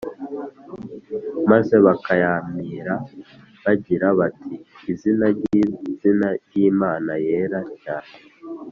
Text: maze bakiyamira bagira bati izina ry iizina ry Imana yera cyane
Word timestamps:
maze 1.51 1.75
bakiyamira 1.85 2.95
bagira 3.63 4.07
bati 4.19 4.53
izina 4.91 5.25
ry 5.37 5.45
iizina 5.59 6.27
ry 6.43 6.53
Imana 6.69 7.11
yera 7.27 7.61
cyane 7.83 8.13